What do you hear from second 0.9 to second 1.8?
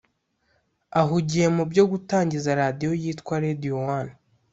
ahugiye mu